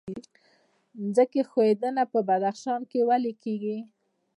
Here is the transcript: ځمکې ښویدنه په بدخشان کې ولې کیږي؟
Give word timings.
ځمکې 1.15 1.41
ښویدنه 1.49 2.03
په 2.13 2.19
بدخشان 2.27 2.81
کې 2.91 2.99
ولې 3.09 3.33
کیږي؟ 3.43 3.77